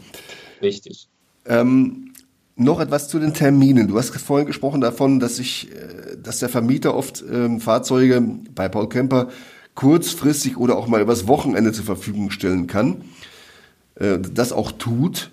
[0.62, 1.10] Richtig.
[1.46, 2.14] Ähm,
[2.58, 3.88] noch etwas zu den Terminen.
[3.88, 8.22] Du hast vorhin gesprochen davon, dass ich, äh, dass der Vermieter oft ähm, Fahrzeuge
[8.54, 9.30] bei Paul Kemper
[9.76, 13.04] kurzfristig oder auch mal übers Wochenende zur Verfügung stellen kann.
[13.96, 15.32] Äh, das auch tut.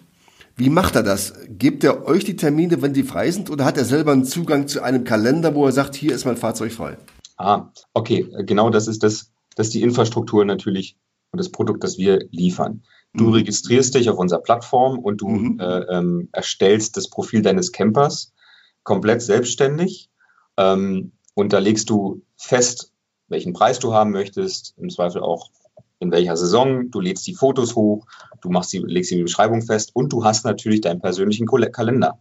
[0.56, 1.34] Wie macht er das?
[1.48, 4.68] Gibt er euch die Termine, wenn die frei sind, oder hat er selber einen Zugang
[4.68, 6.96] zu einem Kalender, wo er sagt, hier ist mein Fahrzeug frei?
[7.36, 10.96] Ah, okay, genau das ist das, das ist die Infrastruktur natürlich
[11.32, 12.84] und das Produkt, das wir liefern.
[13.14, 13.34] Du mhm.
[13.34, 15.60] registrierst dich auf unserer Plattform und du mhm.
[15.60, 18.32] äh, ähm, erstellst das Profil deines Campers
[18.82, 20.10] komplett selbstständig.
[20.56, 22.92] Ähm, und da legst du fest,
[23.28, 25.50] welchen Preis du haben möchtest, im Zweifel auch
[26.00, 26.90] in welcher Saison.
[26.90, 28.06] Du lädst die Fotos hoch,
[28.40, 32.18] du machst die, legst die Beschreibung fest und du hast natürlich deinen persönlichen Kalender,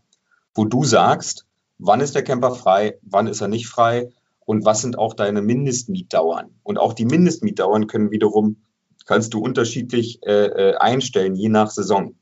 [0.56, 1.46] wo du sagst,
[1.80, 4.10] wann ist der Camper frei, wann ist er nicht frei
[4.46, 6.52] und was sind auch deine Mindestmietdauern.
[6.64, 8.58] Und auch die Mindestmietdauern können wiederum
[9.06, 12.16] kannst du unterschiedlich äh, äh, einstellen, je nach Saison.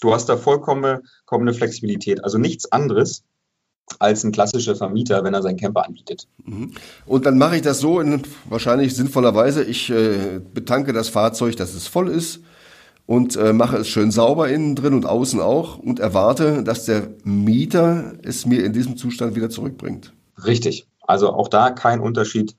[0.00, 1.02] Du hast da vollkommene,
[1.54, 2.22] Flexibilität.
[2.22, 3.24] Also nichts anderes
[3.98, 6.26] als ein klassischer Vermieter, wenn er seinen Camper anbietet.
[6.44, 6.72] Mhm.
[7.06, 9.64] Und dann mache ich das so in wahrscheinlich sinnvoller Weise.
[9.64, 12.40] Ich äh, betanke das Fahrzeug, dass es voll ist
[13.06, 17.08] und äh, mache es schön sauber innen drin und außen auch und erwarte, dass der
[17.24, 20.12] Mieter es mir in diesem Zustand wieder zurückbringt.
[20.44, 20.88] Richtig.
[21.02, 22.56] Also auch da kein Unterschied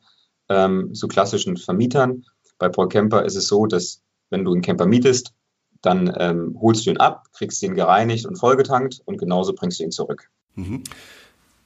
[0.50, 2.24] ähm, zu klassischen Vermietern.
[2.58, 5.34] Bei Paul Camper ist es so, dass wenn du einen Camper mietest,
[5.82, 9.84] dann ähm, holst du ihn ab, kriegst ihn gereinigt und vollgetankt und genauso bringst du
[9.84, 10.30] ihn zurück.
[10.56, 10.84] Mhm.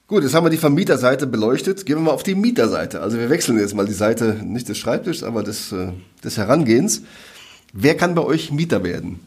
[0.06, 1.86] Gut, jetzt haben wir die Vermieterseite beleuchtet.
[1.86, 3.00] Gehen wir mal auf die Mieterseite.
[3.00, 7.02] Also wir wechseln jetzt mal die Seite nicht des Schreibtischs, aber des, äh, des Herangehens.
[7.72, 9.20] Wer kann bei euch Mieter werden?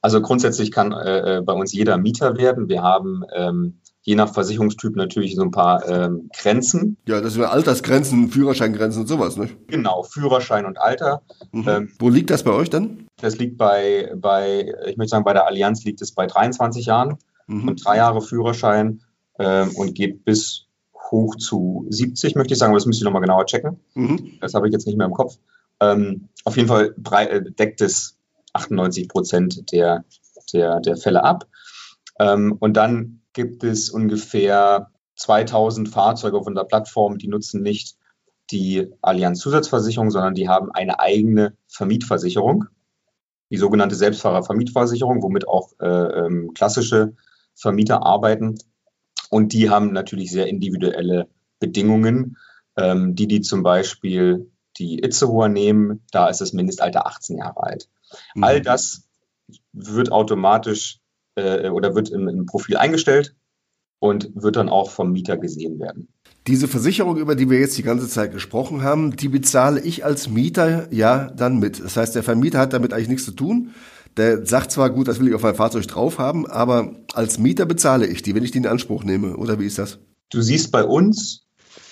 [0.00, 2.68] Also grundsätzlich kann äh, äh bei uns jeder Mieter werden.
[2.68, 6.96] Wir haben ähm, je nach Versicherungstyp natürlich so ein paar ähm, Grenzen.
[7.06, 9.50] Ja, das sind Altersgrenzen, Führerscheingrenzen und sowas, ne?
[9.66, 11.20] Genau, Führerschein und Alter.
[11.52, 11.68] Mhm.
[11.68, 13.06] Ähm, Wo liegt das bei euch dann?
[13.20, 17.18] Das liegt bei, bei, ich möchte sagen, bei der Allianz liegt es bei 23 Jahren
[17.48, 17.68] mhm.
[17.68, 19.02] und drei Jahre Führerschein
[19.38, 20.68] ähm, und geht bis
[21.10, 23.78] hoch zu 70, möchte ich sagen, aber das müsste ich nochmal genauer checken.
[23.92, 24.38] Mhm.
[24.40, 25.36] Das habe ich jetzt nicht mehr im Kopf.
[25.80, 28.16] Ähm, auf jeden Fall äh, deckt es
[28.54, 30.06] 98 Prozent der,
[30.54, 31.46] der, der Fälle ab.
[32.18, 37.96] Ähm, und dann gibt es ungefähr 2000 Fahrzeuge auf unserer Plattform, die nutzen nicht
[38.50, 42.66] die Allianz Zusatzversicherung, sondern die haben eine eigene Vermietversicherung,
[43.50, 47.14] die sogenannte Selbstfahrervermietversicherung, womit auch äh, ähm, klassische
[47.54, 48.58] Vermieter arbeiten.
[49.30, 52.38] Und die haben natürlich sehr individuelle Bedingungen,
[52.76, 57.88] ähm, die die zum Beispiel die Itzehoer nehmen, da ist das Mindestalter 18 Jahre alt.
[58.34, 58.44] Mhm.
[58.44, 59.08] All das
[59.72, 61.00] wird automatisch
[61.38, 63.34] äh, oder wird im, im Profil eingestellt
[64.00, 66.08] und wird dann auch vom Mieter gesehen werden.
[66.46, 70.28] Diese Versicherung, über die wir jetzt die ganze Zeit gesprochen haben, die bezahle ich als
[70.28, 71.80] Mieter ja dann mit.
[71.80, 73.74] Das heißt, der Vermieter hat damit eigentlich nichts zu tun.
[74.16, 77.66] Der sagt zwar, gut, das will ich auf mein Fahrzeug drauf haben, aber als Mieter
[77.66, 79.36] bezahle ich die, wenn ich die in Anspruch nehme.
[79.36, 79.98] Oder wie ist das?
[80.30, 81.46] Du siehst bei uns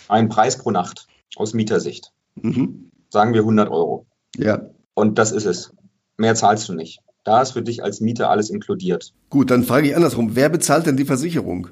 [0.09, 1.07] einen Preis pro Nacht
[1.37, 2.13] aus Mietersicht.
[2.35, 2.91] Mhm.
[3.11, 4.07] Sagen wir 100 Euro.
[4.37, 4.71] Ja.
[4.95, 5.73] Und das ist es.
[6.17, 7.01] Mehr zahlst du nicht.
[7.27, 9.13] Da ist für dich als Mieter alles inkludiert.
[9.31, 10.37] Gut, dann frage ich andersrum.
[10.37, 11.67] Wer bezahlt denn die Versicherung?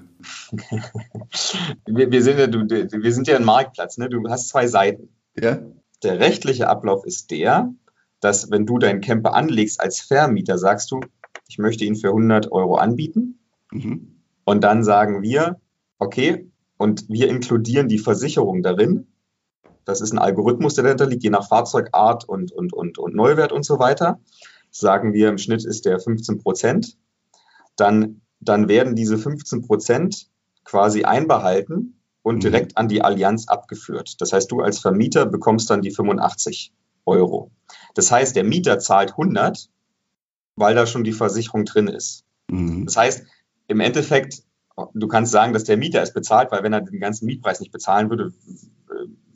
[1.86, 3.96] wir, wir, sind ja, du, wir sind ja ein Marktplatz.
[3.96, 4.08] Ne?
[4.08, 5.10] Du hast zwei Seiten.
[5.38, 5.60] Ja.
[6.02, 7.72] Der rechtliche Ablauf ist der,
[8.18, 10.98] dass wenn du deinen Camper anlegst als Vermieter, sagst du,
[11.46, 13.38] ich möchte ihn für 100 Euro anbieten.
[13.70, 14.22] Mhm.
[14.42, 15.60] Und dann sagen wir,
[16.00, 19.06] okay, und wir inkludieren die Versicherung darin.
[19.84, 23.52] Das ist ein Algorithmus, der dahinter liegt, je nach Fahrzeugart und, und, und, und Neuwert
[23.52, 24.18] und so weiter
[24.74, 26.98] sagen wir, im Schnitt ist der 15 Prozent,
[27.76, 30.28] dann, dann werden diese 15 Prozent
[30.64, 32.40] quasi einbehalten und mhm.
[32.40, 34.20] direkt an die Allianz abgeführt.
[34.20, 36.72] Das heißt, du als Vermieter bekommst dann die 85
[37.06, 37.50] Euro.
[37.94, 39.68] Das heißt, der Mieter zahlt 100,
[40.56, 42.24] weil da schon die Versicherung drin ist.
[42.50, 42.86] Mhm.
[42.86, 43.24] Das heißt,
[43.68, 44.42] im Endeffekt,
[44.94, 47.72] du kannst sagen, dass der Mieter es bezahlt, weil wenn er den ganzen Mietpreis nicht
[47.72, 48.32] bezahlen würde,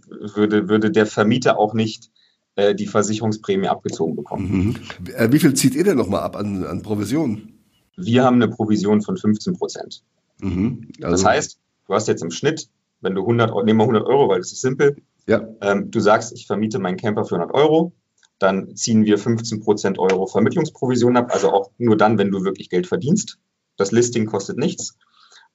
[0.09, 2.11] würde, würde der Vermieter auch nicht
[2.59, 4.51] äh, die Versicherungsprämie abgezogen bekommen.
[4.51, 5.13] Mhm.
[5.15, 7.53] Äh, wie viel zieht ihr denn nochmal ab an, an Provision?
[7.97, 10.03] Wir haben eine Provision von 15 Prozent.
[10.41, 10.89] Mhm.
[11.01, 12.69] Also das heißt, du hast jetzt im Schnitt,
[13.01, 14.97] wenn du 100, nehmen wir 100 Euro, weil das ist simpel,
[15.29, 15.47] ja.
[15.61, 17.93] ähm, du sagst, ich vermiete meinen Camper für 100 Euro,
[18.41, 22.71] dann ziehen wir 15 Prozent Euro Vermittlungsprovision ab, also auch nur dann, wenn du wirklich
[22.71, 23.39] Geld verdienst.
[23.77, 24.99] Das Listing kostet nichts.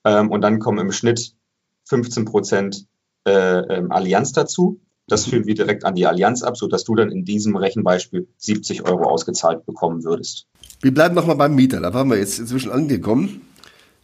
[0.05, 1.35] Ähm, und dann kommen im Schnitt
[1.83, 2.87] 15 Prozent
[3.25, 4.79] äh, ähm, Allianz dazu.
[5.07, 8.83] Das führen wir direkt an die Allianz ab, sodass du dann in diesem Rechenbeispiel 70
[8.83, 10.47] Euro ausgezahlt bekommen würdest.
[10.81, 13.41] Wir bleiben nochmal beim Mieter, da waren wir jetzt inzwischen angekommen.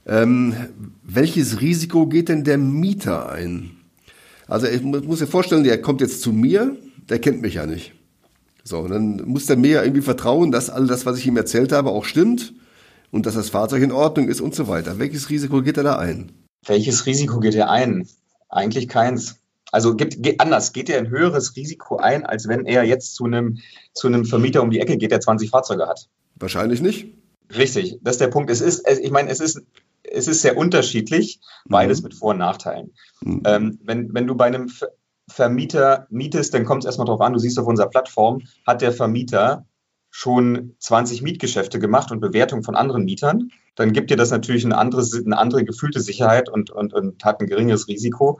[0.05, 0.55] Ähm,
[1.03, 3.71] welches Risiko geht denn der Mieter ein?
[4.47, 6.75] Also ich muss mir vorstellen, der kommt jetzt zu mir,
[7.09, 7.93] der kennt mich ja nicht.
[8.63, 11.71] So, dann muss der mir ja irgendwie vertrauen, dass all das, was ich ihm erzählt
[11.71, 12.53] habe, auch stimmt
[13.12, 14.99] und dass das Fahrzeug in Ordnung ist und so weiter.
[14.99, 16.31] Welches Risiko geht er da ein?
[16.65, 18.07] Welches Risiko geht er ein?
[18.49, 19.38] Eigentlich keins.
[19.71, 23.25] Also gibt, geht anders, geht er ein höheres Risiko ein, als wenn er jetzt zu
[23.25, 23.60] einem,
[23.93, 26.10] zu einem Vermieter um die Ecke geht, der 20 Fahrzeuge hat?
[26.36, 27.13] Wahrscheinlich nicht.
[27.55, 28.49] Richtig, das ist der Punkt.
[28.49, 29.62] Es ist, ich meine, es ist,
[30.03, 32.03] es ist sehr unterschiedlich, beides mhm.
[32.05, 32.93] mit Vor- und Nachteilen.
[33.21, 33.41] Mhm.
[33.45, 34.71] Ähm, wenn, wenn du bei einem
[35.27, 38.91] Vermieter mietest, dann kommt es erstmal darauf an, du siehst auf unserer Plattform, hat der
[38.91, 39.65] Vermieter
[40.12, 44.77] schon 20 Mietgeschäfte gemacht und Bewertungen von anderen Mietern, dann gibt dir das natürlich eine
[44.77, 48.39] andere, eine andere gefühlte Sicherheit und, und, und hat ein geringeres Risiko,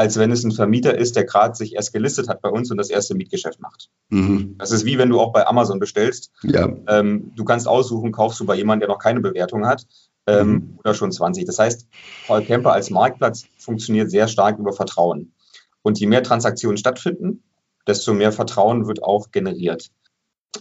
[0.00, 2.78] als wenn es ein Vermieter ist, der gerade sich erst gelistet hat bei uns und
[2.78, 3.90] das erste Mietgeschäft macht.
[4.08, 4.54] Mhm.
[4.56, 6.32] Das ist wie wenn du auch bei Amazon bestellst.
[6.42, 6.72] Ja.
[6.86, 9.86] Ähm, du kannst aussuchen, kaufst du bei jemandem, der noch keine Bewertung hat
[10.26, 10.78] ähm, mhm.
[10.78, 11.44] oder schon 20.
[11.44, 11.86] Das heißt,
[12.26, 15.34] Paul Camper als Marktplatz funktioniert sehr stark über Vertrauen.
[15.82, 17.42] Und je mehr Transaktionen stattfinden,
[17.86, 19.90] desto mehr Vertrauen wird auch generiert.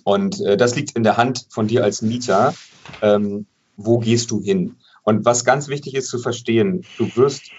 [0.03, 2.53] Und äh, das liegt in der Hand von dir als Mieter.
[3.01, 3.45] Ähm,
[3.77, 4.75] wo gehst du hin?
[5.03, 7.51] Und was ganz wichtig ist zu verstehen, du wirst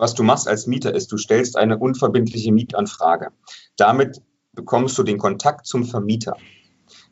[0.00, 3.32] was du machst als Mieter ist, du stellst eine unverbindliche Mietanfrage.
[3.76, 6.36] Damit bekommst du den Kontakt zum Vermieter.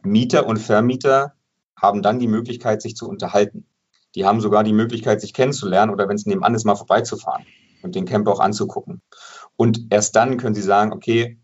[0.02, 1.34] Mieter und Vermieter
[1.76, 3.66] haben dann die Möglichkeit, sich zu unterhalten.
[4.14, 7.44] Die haben sogar die Möglichkeit, sich kennenzulernen oder wenn es nebenan ist, mal vorbeizufahren
[7.82, 9.02] und den Camper auch anzugucken.
[9.56, 11.38] Und erst dann können sie sagen, okay,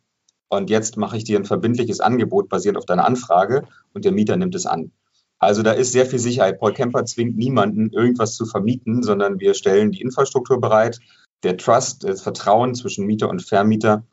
[0.49, 4.39] und jetzt mache ich dir ein verbindliches Angebot basierend auf deiner Anfrage und der Mieter
[4.39, 4.93] nimmt es an.
[5.39, 6.59] Also da ist sehr viel Sicherheit.
[6.59, 11.01] Paul Camper zwingt niemanden, irgendwas zu vermieten, sondern wir stellen die Infrastruktur bereit,
[11.45, 14.05] der Trust, das Vertrauen zwischen Mieter und Vermieter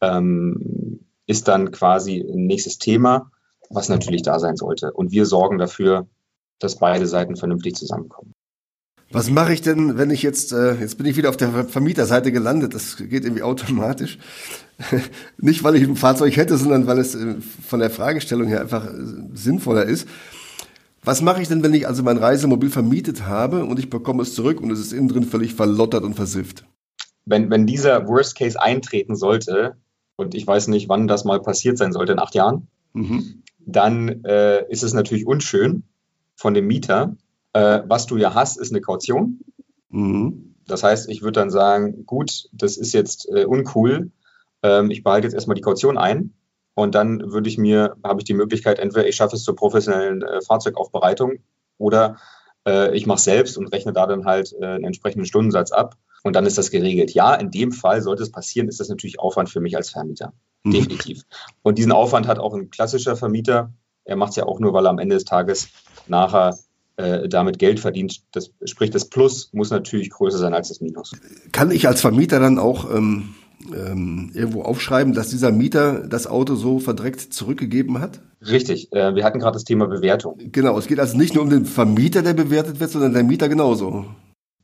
[0.00, 3.30] ähm, ist dann quasi ein nächstes Thema,
[3.68, 4.92] was natürlich da sein sollte.
[4.92, 6.08] Und wir sorgen dafür,
[6.58, 8.34] dass beide Seiten vernünftig zusammenkommen.
[9.12, 12.30] Was mache ich denn, wenn ich jetzt, äh, jetzt bin ich wieder auf der Vermieterseite
[12.30, 14.18] gelandet, das geht irgendwie automatisch.
[15.38, 18.86] Nicht, weil ich ein Fahrzeug hätte, sondern weil es äh, von der Fragestellung her einfach
[18.86, 18.90] äh,
[19.34, 20.06] sinnvoller ist.
[21.02, 24.34] Was mache ich denn, wenn ich also mein Reisemobil vermietet habe und ich bekomme es
[24.34, 26.64] zurück und es ist innen drin völlig verlottert und versifft?
[27.24, 29.76] Wenn, wenn dieser Worst Case eintreten sollte,
[30.16, 33.42] und ich weiß nicht, wann das mal passiert sein sollte, in acht Jahren, mhm.
[33.58, 35.84] dann äh, ist es natürlich unschön
[36.36, 37.16] von dem Mieter.
[37.52, 39.40] Äh, was du ja hast, ist eine Kaution.
[39.88, 40.54] Mhm.
[40.66, 44.10] Das heißt, ich würde dann sagen, gut, das ist jetzt äh, uncool.
[44.62, 46.34] Ähm, ich behalte jetzt erstmal die Kaution ein
[46.74, 50.22] und dann würde ich mir, habe ich die Möglichkeit, entweder ich schaffe es zur professionellen
[50.22, 51.38] äh, Fahrzeugaufbereitung
[51.78, 52.16] oder
[52.66, 55.96] äh, ich mache es selbst und rechne da dann halt äh, einen entsprechenden Stundensatz ab.
[56.22, 57.12] Und dann ist das geregelt.
[57.12, 60.32] Ja, in dem Fall sollte es passieren, ist das natürlich Aufwand für mich als Vermieter.
[60.64, 60.72] Mhm.
[60.72, 61.22] Definitiv.
[61.62, 63.72] Und diesen Aufwand hat auch ein klassischer Vermieter.
[64.04, 65.68] Er macht es ja auch nur, weil er am Ende des Tages
[66.08, 66.58] nachher
[66.96, 68.22] äh, damit Geld verdient.
[68.32, 71.12] Das, sprich, das Plus muss natürlich größer sein als das Minus.
[71.52, 73.34] Kann ich als Vermieter dann auch ähm,
[73.74, 78.20] ähm, irgendwo aufschreiben, dass dieser Mieter das Auto so verdreckt zurückgegeben hat?
[78.42, 78.92] Richtig.
[78.92, 80.38] Äh, wir hatten gerade das Thema Bewertung.
[80.52, 83.48] Genau, es geht also nicht nur um den Vermieter, der bewertet wird, sondern der Mieter
[83.48, 84.06] genauso.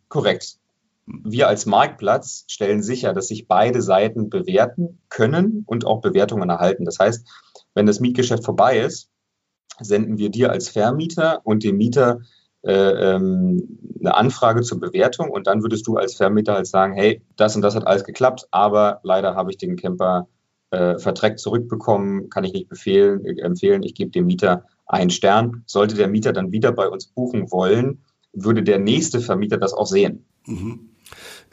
[0.08, 0.58] Korrekt.
[1.06, 6.84] Wir als Marktplatz stellen sicher, dass sich beide Seiten bewerten können und auch Bewertungen erhalten.
[6.84, 7.26] Das heißt,
[7.74, 9.08] wenn das Mietgeschäft vorbei ist,
[9.78, 12.20] senden wir dir als Vermieter und dem Mieter
[12.62, 17.22] äh, ähm, eine Anfrage zur Bewertung und dann würdest du als Vermieter halt sagen, hey,
[17.36, 20.26] das und das hat alles geklappt, aber leider habe ich den Camper
[20.70, 25.62] äh, verdreckt zurückbekommen, kann ich nicht befehlen, äh, empfehlen, ich gebe dem Mieter einen Stern.
[25.66, 29.86] Sollte der Mieter dann wieder bei uns buchen wollen, würde der nächste Vermieter das auch
[29.86, 30.26] sehen.
[30.46, 30.90] Mhm.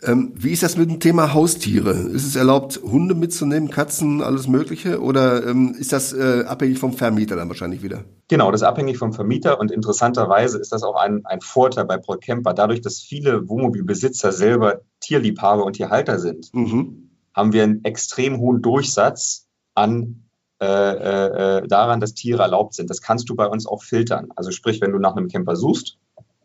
[0.05, 1.91] Ähm, wie ist das mit dem Thema Haustiere?
[1.91, 5.01] Ist es erlaubt, Hunde mitzunehmen, Katzen, alles Mögliche?
[5.01, 8.03] Oder ähm, ist das äh, abhängig vom Vermieter dann wahrscheinlich wieder?
[8.27, 11.97] Genau, das ist abhängig vom Vermieter und interessanterweise ist das auch ein, ein Vorteil bei
[11.97, 12.53] Paul Camper.
[12.53, 17.09] Dadurch, dass viele Wohnmobilbesitzer selber Tierliebhaber und Tierhalter sind, mhm.
[17.33, 20.25] haben wir einen extrem hohen Durchsatz an
[20.61, 22.89] äh, äh, äh daran, dass Tiere erlaubt sind.
[22.89, 24.29] Das kannst du bei uns auch filtern.
[24.35, 25.97] Also sprich, wenn du nach einem Camper suchst,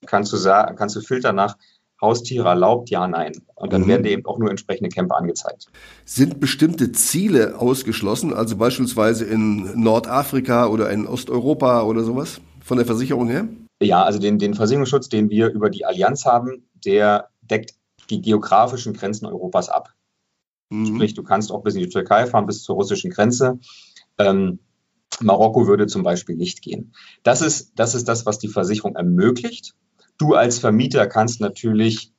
[0.06, 0.38] kannst du,
[0.76, 1.56] kannst du filtern nach
[2.00, 3.32] Haustiere erlaubt, ja, nein.
[3.54, 3.88] Und dann mhm.
[3.88, 5.66] werden eben auch nur entsprechende Camper angezeigt.
[6.04, 12.86] Sind bestimmte Ziele ausgeschlossen, also beispielsweise in Nordafrika oder in Osteuropa oder sowas von der
[12.86, 13.48] Versicherung her?
[13.80, 17.74] Ja, also den, den Versicherungsschutz, den wir über die Allianz haben, der deckt
[18.10, 19.94] die geografischen Grenzen Europas ab.
[20.70, 20.86] Mhm.
[20.86, 23.58] Sprich, du kannst auch bis in die Türkei fahren, bis zur russischen Grenze.
[24.18, 24.60] Ähm,
[25.20, 26.92] Marokko würde zum Beispiel nicht gehen.
[27.22, 29.74] Das ist, das ist das, was die Versicherung ermöglicht.
[30.18, 32.12] Du als Vermieter kannst natürlich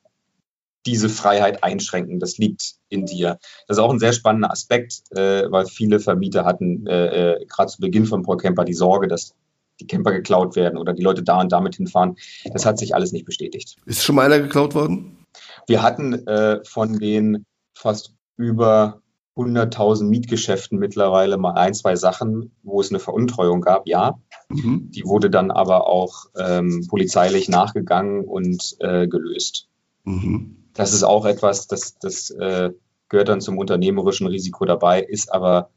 [0.86, 2.20] diese Freiheit einschränken.
[2.20, 3.38] Das liegt in dir.
[3.68, 7.72] Das ist auch ein sehr spannender Aspekt, äh, weil viele Vermieter hatten äh, äh, gerade
[7.72, 9.36] zu Beginn von Paul Camper die Sorge, dass
[9.80, 12.16] die Camper geklaut werden oder die Leute da und damit hinfahren.
[12.54, 13.78] Das hat sich alles nicht bestätigt.
[13.86, 15.26] Ist schon mal einer geklaut worden?
[15.68, 19.02] Wir hatten äh, von den fast über
[19.36, 24.20] 100.000 Mietgeschäften mittlerweile mal ein, zwei Sachen, wo es eine Veruntreuung gab, ja.
[24.50, 24.92] Mhm.
[24.92, 29.68] Die wurde dann aber auch ähm, polizeilich nachgegangen und äh, gelöst.
[30.04, 30.58] Mhm.
[30.74, 32.72] Das ist auch etwas, das, das äh,
[33.08, 35.70] gehört dann zum unternehmerischen Risiko dabei, ist aber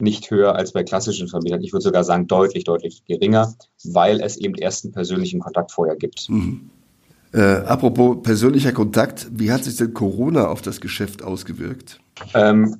[0.00, 1.62] nicht höher als bei klassischen Vermietern.
[1.62, 5.96] Ich würde sogar sagen, deutlich, deutlich geringer, weil es eben erst einen persönlichen Kontakt vorher
[5.96, 6.28] gibt.
[6.28, 6.70] Mhm.
[7.32, 12.00] Äh, apropos persönlicher Kontakt, wie hat sich denn Corona auf das Geschäft ausgewirkt?
[12.34, 12.76] Ähm,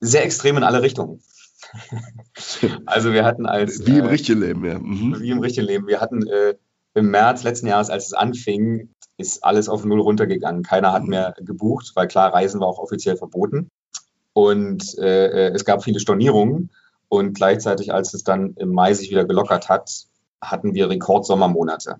[0.00, 1.22] sehr extrem in alle Richtungen.
[2.86, 3.86] also wir hatten als...
[3.86, 4.78] Wie im äh, richtigen Leben, ja.
[4.78, 5.20] Mhm.
[5.20, 5.86] Wie im richtigen Leben.
[5.86, 6.54] Wir hatten äh,
[6.94, 10.62] im März letzten Jahres, als es anfing, ist alles auf Null runtergegangen.
[10.62, 11.10] Keiner hat mhm.
[11.10, 13.70] mehr gebucht, weil klar, Reisen war auch offiziell verboten.
[14.32, 16.70] Und äh, äh, es gab viele Stornierungen.
[17.08, 20.06] Und gleichzeitig, als es dann im Mai sich wieder gelockert hat,
[20.40, 21.96] hatten wir Rekordsommermonate.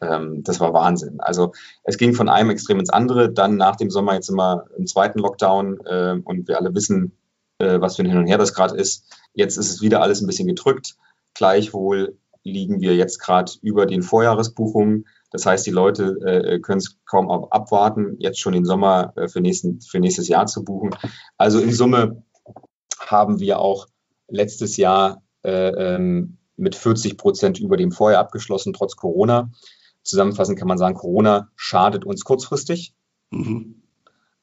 [0.00, 1.20] Ähm, das war Wahnsinn.
[1.20, 1.52] Also
[1.84, 3.32] es ging von einem Extrem ins andere.
[3.32, 7.16] Dann nach dem Sommer jetzt immer im zweiten Lockdown äh, und wir alle wissen,
[7.58, 9.04] äh, was für ein Hin und Her das gerade ist.
[9.34, 10.96] Jetzt ist es wieder alles ein bisschen gedrückt.
[11.34, 15.06] Gleichwohl liegen wir jetzt gerade über den Vorjahresbuchungen.
[15.30, 19.40] Das heißt, die Leute äh, können es kaum abwarten, jetzt schon den Sommer äh, für,
[19.40, 20.90] nächsten, für nächstes Jahr zu buchen.
[21.36, 22.22] Also in Summe
[22.98, 23.86] haben wir auch
[24.28, 29.50] letztes Jahr äh, ähm, mit 40 Prozent über dem Vorjahr abgeschlossen, trotz Corona.
[30.08, 32.94] Zusammenfassend kann man sagen, Corona schadet uns kurzfristig.
[33.30, 33.82] Mhm.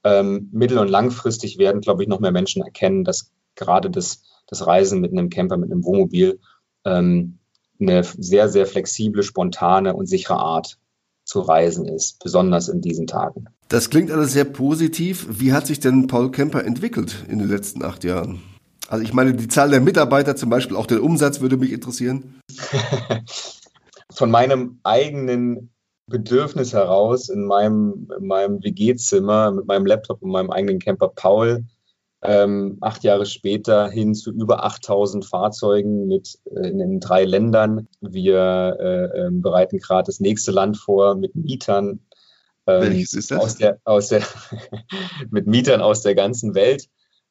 [0.03, 4.67] Ähm, mittel- und langfristig werden, glaube ich, noch mehr Menschen erkennen, dass gerade das, das
[4.67, 6.39] Reisen mit einem Camper, mit einem Wohnmobil
[6.85, 7.39] ähm,
[7.79, 10.77] eine sehr, sehr flexible, spontane und sichere Art
[11.23, 13.47] zu reisen ist, besonders in diesen Tagen.
[13.67, 15.25] Das klingt alles sehr positiv.
[15.29, 18.43] Wie hat sich denn Paul Camper entwickelt in den letzten acht Jahren?
[18.87, 22.35] Also ich meine, die Zahl der Mitarbeiter zum Beispiel, auch der Umsatz würde mich interessieren.
[24.15, 25.71] Von meinem eigenen
[26.07, 31.65] Bedürfnis heraus in meinem, in meinem WG-Zimmer mit meinem Laptop und meinem eigenen Camper Paul
[32.27, 37.87] ähm, acht Jahre später hin zu über 8000 Fahrzeugen mit, äh, in, in, drei Ländern.
[38.01, 41.99] Wir äh, äh, bereiten gerade das nächste Land vor mit Mietern.
[42.67, 43.39] Ähm, Welches ist das?
[43.39, 44.23] Aus der, aus der
[45.29, 46.87] mit Mietern aus der ganzen Welt.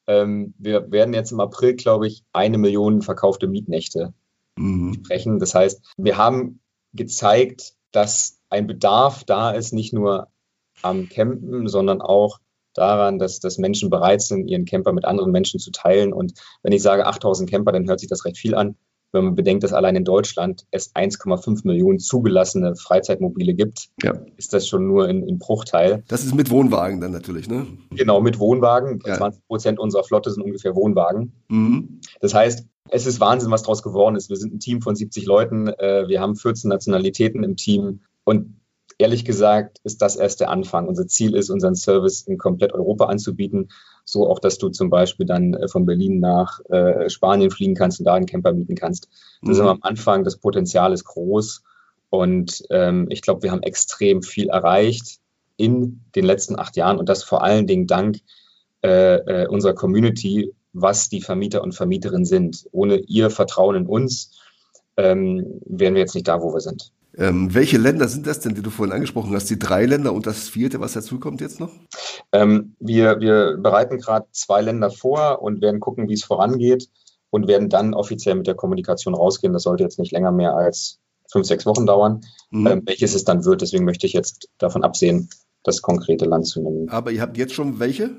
[0.06, 4.12] Ähm, wir werden jetzt im April, glaube ich, eine Million verkaufte Mietnächte
[4.56, 4.94] mhm.
[4.94, 5.38] sprechen.
[5.38, 6.60] Das heißt, wir haben
[6.94, 10.28] gezeigt, dass ein Bedarf da ist, nicht nur
[10.82, 12.38] am Campen, sondern auch
[12.74, 16.12] daran, dass, dass Menschen bereit sind, ihren Camper mit anderen Menschen zu teilen.
[16.12, 18.76] Und wenn ich sage 8000 Camper, dann hört sich das recht viel an.
[19.12, 24.12] wenn man bedenkt, dass allein in Deutschland es 1,5 Millionen zugelassene Freizeitmobile gibt, ja.
[24.36, 26.02] ist das schon nur ein, Bruchteil.
[26.08, 27.64] Das ist mit Wohnwagen dann natürlich, ne?
[27.90, 28.98] Genau, mit Wohnwagen.
[29.06, 29.14] Ja.
[29.14, 31.32] 20 Prozent unserer Flotte sind ungefähr Wohnwagen.
[31.48, 32.00] Mhm.
[32.20, 34.28] Das heißt, es ist Wahnsinn, was daraus geworden ist.
[34.28, 38.60] Wir sind ein Team von 70 Leuten, äh, wir haben 14 Nationalitäten im Team und
[38.98, 40.86] ehrlich gesagt ist das erst der Anfang.
[40.86, 43.70] Unser Ziel ist, unseren Service in komplett Europa anzubieten.
[44.04, 47.98] So auch, dass du zum Beispiel dann äh, von Berlin nach äh, Spanien fliegen kannst
[48.00, 49.08] und da einen Camper mieten kannst.
[49.42, 49.64] Das mhm.
[49.64, 51.62] ist am Anfang, das Potenzial ist groß.
[52.10, 55.18] Und ähm, ich glaube, wir haben extrem viel erreicht
[55.56, 58.18] in den letzten acht Jahren und das vor allen Dingen dank
[58.82, 62.66] äh, äh unserer Community, was die Vermieter und Vermieterinnen sind.
[62.72, 64.32] Ohne ihr Vertrauen in uns
[64.96, 66.92] ähm, wären wir jetzt nicht da, wo wir sind.
[67.16, 69.48] Ähm, welche Länder sind das denn, die du vorhin angesprochen hast?
[69.48, 71.70] Die drei Länder und das vierte, was dazu kommt jetzt noch?
[72.32, 76.88] Ähm, wir, wir bereiten gerade zwei Länder vor und werden gucken, wie es vorangeht
[77.30, 79.52] und werden dann offiziell mit der Kommunikation rausgehen.
[79.52, 80.98] Das sollte jetzt nicht länger mehr als
[81.30, 82.66] fünf, sechs Wochen dauern, mhm.
[82.66, 83.62] ähm, welches es dann wird.
[83.62, 85.30] Deswegen möchte ich jetzt davon absehen,
[85.62, 86.88] das konkrete Land zu nennen.
[86.88, 88.10] Aber ihr habt jetzt schon welche?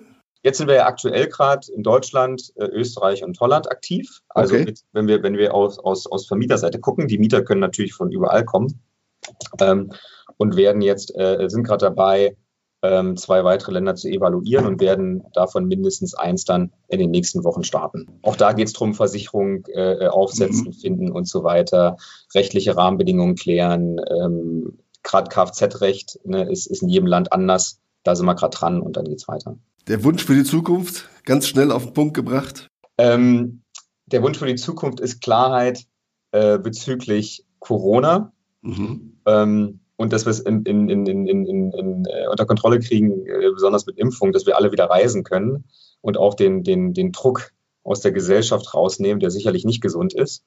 [0.46, 4.22] Jetzt sind wir ja aktuell gerade in Deutschland, äh, Österreich und Holland aktiv.
[4.30, 4.66] Also okay.
[4.66, 8.12] mit, wenn wir, wenn wir aus, aus, aus Vermieterseite gucken, die Mieter können natürlich von
[8.12, 8.80] überall kommen
[9.60, 9.92] ähm,
[10.38, 12.38] und werden jetzt, äh, sind gerade dabei,
[12.84, 17.44] ähm, zwei weitere Länder zu evaluieren und werden davon mindestens eins dann in den nächsten
[17.44, 18.20] Wochen starten.
[18.22, 20.74] Auch da geht es darum, Versicherung äh, aufsetzen, mhm.
[20.74, 21.98] finden und so weiter,
[22.36, 24.00] rechtliche Rahmenbedingungen klären.
[24.12, 27.80] Ähm, gerade Kfz-Recht ne, ist, ist in jedem Land anders.
[28.04, 29.58] Da sind wir gerade dran und dann geht es weiter.
[29.88, 32.72] Der Wunsch für die Zukunft, ganz schnell auf den Punkt gebracht?
[32.98, 33.62] Ähm,
[34.08, 35.86] der Wunsch für die Zukunft ist Klarheit
[36.32, 38.34] äh, bezüglich Corona.
[38.62, 39.20] Mhm.
[39.28, 43.98] Ähm, und dass wir es in, in, in, äh, unter Kontrolle kriegen, äh, besonders mit
[43.98, 45.66] Impfung, dass wir alle wieder reisen können
[46.02, 47.52] und auch den, den, den Druck
[47.84, 50.44] aus der Gesellschaft rausnehmen, der sicherlich nicht gesund ist.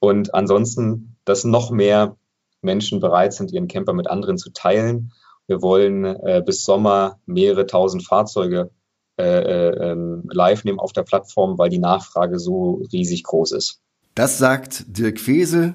[0.00, 2.16] Und ansonsten, dass noch mehr
[2.60, 5.12] Menschen bereit sind, ihren Camper mit anderen zu teilen
[5.46, 8.70] wir wollen äh, bis Sommer mehrere tausend Fahrzeuge
[9.18, 13.80] äh, äh, ähm, live nehmen auf der Plattform, weil die Nachfrage so riesig groß ist.
[14.14, 15.74] Das sagt Dirk Fese,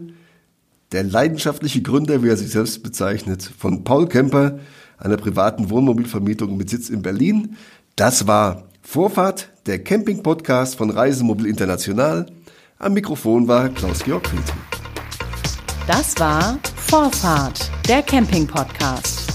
[0.92, 4.60] der leidenschaftliche Gründer, wie er sich selbst bezeichnet, von Paul Kemper,
[4.98, 7.58] einer privaten Wohnmobilvermietung mit Sitz in Berlin.
[7.96, 12.26] Das war Vorfahrt, der Camping-Podcast von Reisemobil International.
[12.80, 14.54] Am Mikrofon war Klaus-Georg Friedrich.
[15.88, 19.27] Das war Vorfahrt, der Camping-Podcast.